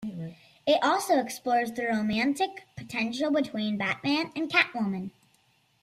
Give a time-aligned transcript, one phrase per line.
[0.65, 5.11] It also explores the romantic potential between Batman and Catwoman.